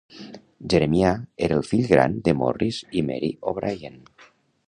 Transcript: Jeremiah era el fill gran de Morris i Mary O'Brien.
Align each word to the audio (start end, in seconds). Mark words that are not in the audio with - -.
Jeremiah 0.73 1.11
era 1.47 1.59
el 1.59 1.67
fill 1.73 1.83
gran 1.91 2.17
de 2.29 2.35
Morris 2.41 2.79
i 3.01 3.03
Mary 3.11 3.31
O'Brien. 3.51 4.01